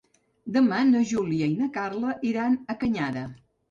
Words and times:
Demà 0.55 0.79
na 0.93 1.03
Júlia 1.11 1.51
i 1.53 1.55
na 1.61 1.71
Carla 1.79 2.19
iran 2.35 2.61
a 2.61 2.69
la 2.75 2.83
Canyada. 2.85 3.33